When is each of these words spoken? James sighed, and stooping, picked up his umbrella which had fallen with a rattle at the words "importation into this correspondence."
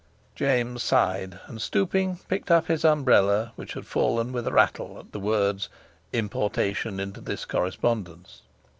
James 0.33 0.81
sighed, 0.81 1.39
and 1.45 1.61
stooping, 1.61 2.17
picked 2.27 2.49
up 2.49 2.65
his 2.65 2.83
umbrella 2.83 3.51
which 3.55 3.73
had 3.73 3.85
fallen 3.85 4.31
with 4.31 4.47
a 4.47 4.51
rattle 4.51 4.97
at 4.97 5.11
the 5.11 5.19
words 5.19 5.69
"importation 6.11 6.99
into 6.99 7.21
this 7.21 7.45
correspondence." 7.45 8.41